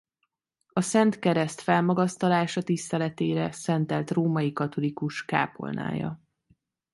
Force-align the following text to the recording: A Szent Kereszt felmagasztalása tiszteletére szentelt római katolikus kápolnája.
A 0.73 0.81
Szent 0.81 1.19
Kereszt 1.19 1.61
felmagasztalása 1.61 2.61
tiszteletére 2.63 3.51
szentelt 3.51 4.11
római 4.11 4.53
katolikus 4.53 5.25
kápolnája. 5.25 6.21